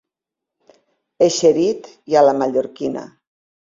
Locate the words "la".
2.31-2.37